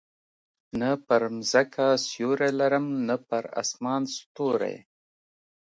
نه 0.79 0.91
پر 1.05 1.21
مځکه 1.35 1.87
سیوری 2.07 2.51
لرم، 2.59 2.85
نه 3.07 3.15
پر 3.27 3.43
اسمان 3.61 4.01
ستوری. 4.15 4.75